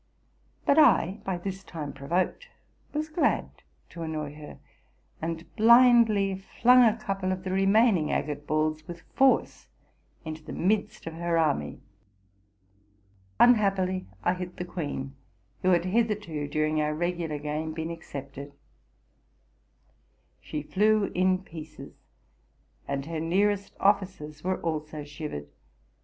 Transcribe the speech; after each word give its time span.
But 0.65 0.79
I, 0.79 1.21
by 1.25 1.37
this 1.37 1.63
time 1.63 1.93
provoked, 1.93 2.47
was 2.91 3.07
glad 3.07 3.61
to 3.89 4.01
annoy 4.01 4.33
her, 4.33 4.57
and 5.21 5.45
blindly 5.55 6.43
flung 6.59 6.81
a 6.83 6.97
couple 6.97 7.31
of 7.31 7.43
the 7.43 7.51
remaining 7.51 8.09
agate 8.11 8.47
balls 8.47 8.87
with 8.87 9.01
force 9.13 9.67
into 10.25 10.43
the 10.43 10.53
midst 10.53 11.05
of 11.05 11.13
her 11.13 11.37
army. 11.37 11.81
Unhappily 13.39 14.07
I 14.23 14.33
hit 14.33 14.57
the 14.57 14.65
queen, 14.65 15.13
who 15.61 15.69
had 15.69 15.85
hitherto, 15.85 16.47
during 16.47 16.81
our 16.81 16.95
regular 16.95 17.37
game, 17.37 17.71
been 17.71 17.91
excepted. 17.91 18.53
She 20.41 20.63
flew 20.63 21.11
in 21.13 21.43
pieces, 21.43 21.93
and 22.87 23.05
her 23.05 23.19
nearest 23.19 23.75
officers 23.79 24.43
were 24.43 24.59
also 24.63 25.03
shivered. 25.03 25.49